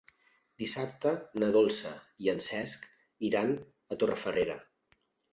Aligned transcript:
Dissabte 0.59 1.09
na 1.43 1.49
Dolça 1.55 1.91
i 2.27 2.29
en 2.33 2.41
Cesc 2.45 2.87
iran 3.29 3.53
a 3.97 3.99
Torrefarrera. 4.05 4.57